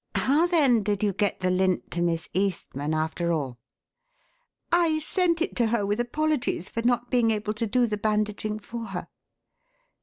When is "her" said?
5.67-5.85, 8.85-9.09